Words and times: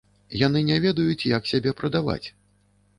Яны 0.43 0.63
не 0.69 0.79
ведаюць, 0.87 1.27
як 1.37 1.43
сябе 1.53 1.77
прадаваць. 1.85 2.23